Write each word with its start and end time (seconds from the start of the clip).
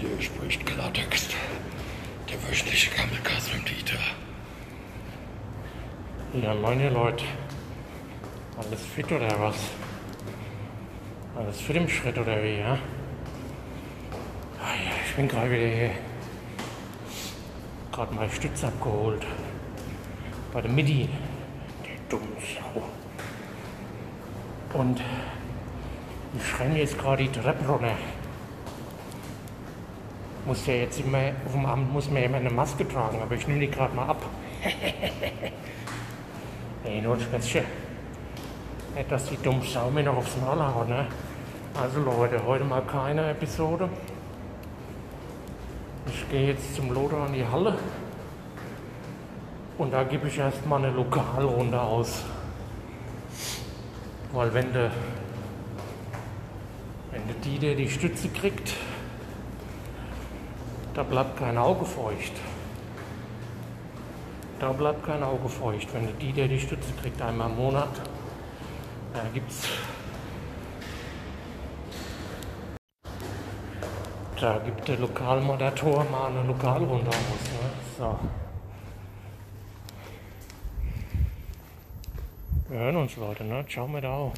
Hier 0.00 0.22
spricht 0.22 0.64
Klartext. 0.64 1.34
Der 2.28 2.42
wöchentliche 2.48 2.90
Gammelcast 2.96 3.54
mit 3.54 3.68
Dieter. 3.68 3.98
Ja, 6.32 6.54
meine 6.54 6.88
Leute. 6.88 7.24
Alles 8.56 8.80
fit 8.86 9.12
oder 9.12 9.38
was? 9.38 9.56
Alles 11.36 11.60
fit 11.60 11.76
im 11.76 11.88
Schritt 11.88 12.16
oder 12.16 12.42
wie, 12.42 12.58
ja? 12.58 12.78
Ah 14.60 14.74
ja, 14.82 14.92
ich 15.06 15.14
bin 15.14 15.28
gerade 15.28 15.50
wieder 15.50 15.66
hier. 15.66 15.90
Gerade 17.92 18.14
mal 18.14 18.30
Stütze 18.30 18.68
abgeholt. 18.68 19.26
Bei 20.54 20.62
der 20.62 20.70
Midi. 20.70 21.08
Der 21.84 21.98
dumme 22.08 22.32
Sau. 22.40 22.82
Und 24.78 25.02
ich 26.38 26.60
renne 26.60 26.78
jetzt 26.78 26.98
gerade 26.98 27.24
die 27.24 27.30
Treppe 27.30 27.66
runter. 27.66 27.94
Muss 30.44 30.66
ja 30.66 30.74
jetzt 30.74 30.98
immer, 30.98 31.30
auf 31.46 31.52
dem 31.52 31.66
Amt 31.66 31.92
muss 31.92 32.08
man 32.08 32.22
ja 32.22 32.24
immer 32.24 32.38
eine 32.38 32.50
Maske 32.50 32.88
tragen, 32.88 33.20
aber 33.22 33.34
ich 33.34 33.46
nehme 33.46 33.60
die 33.60 33.70
gerade 33.70 33.94
mal 33.94 34.06
ab. 34.06 34.22
Ey, 36.84 37.00
nur 37.00 37.14
ein 37.14 37.20
Spätzchen. 37.20 37.64
Nicht, 38.96 39.10
dass 39.10 39.26
die 39.26 39.36
dumme 39.36 39.64
Sau 39.64 39.90
mir 39.90 40.02
noch 40.02 40.16
aufs 40.16 40.36
Maul 40.38 40.60
haut, 40.60 40.88
ne? 40.88 41.06
Also 41.80 42.00
Leute, 42.00 42.44
heute 42.44 42.64
mal 42.64 42.82
keine 42.82 43.30
Episode. 43.30 43.88
Ich 46.06 46.28
gehe 46.28 46.48
jetzt 46.48 46.74
zum 46.74 46.92
Loder 46.92 47.18
an 47.18 47.32
die 47.32 47.46
Halle. 47.46 47.78
Und 49.78 49.92
da 49.92 50.02
gebe 50.02 50.26
ich 50.26 50.38
erstmal 50.38 50.84
eine 50.84 50.92
Lokalrunde 50.92 51.80
aus. 51.80 52.24
Weil 54.32 54.52
wenn 54.52 54.72
der 54.72 54.90
wenn 57.12 57.26
der 57.26 57.36
Dieter 57.36 57.74
die 57.74 57.88
Stütze 57.88 58.28
kriegt, 58.28 58.74
da 60.94 61.02
bleibt 61.02 61.38
kein 61.38 61.56
Auge 61.56 61.84
feucht. 61.84 62.32
Da 64.58 64.72
bleibt 64.72 65.04
kein 65.04 65.22
Auge 65.22 65.48
feucht. 65.48 65.92
Wenn 65.92 66.06
der 66.06 66.14
Dieter 66.14 66.48
die 66.48 66.60
Stütze 66.60 66.92
kriegt, 67.00 67.20
einmal 67.20 67.50
im 67.50 67.56
Monat, 67.56 68.00
da 69.12 69.20
gibt's 69.32 69.68
da 74.40 74.58
gibt 74.58 74.88
der 74.88 74.98
Lokalmoderator 74.98 76.04
mal 76.10 76.26
eine 76.26 76.42
Lokalrunde 76.42 77.08
aus. 77.08 77.16
Ne? 77.16 77.70
So. 77.96 78.18
Wir 82.68 82.78
hören 82.80 82.96
uns, 82.96 83.16
Leute. 83.16 83.44
Ne? 83.44 83.64
Ciao 83.68 83.86
mit 83.86 84.04
auch. 84.04 84.32